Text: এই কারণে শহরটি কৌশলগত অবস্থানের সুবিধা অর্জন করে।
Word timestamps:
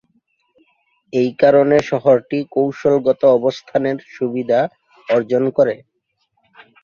এই 1.13 1.29
কারণে 1.41 1.77
শহরটি 1.89 2.39
কৌশলগত 2.53 3.21
অবস্থানের 3.37 3.97
সুবিধা 4.15 4.59
অর্জন 5.07 5.43
করে। 5.57 5.75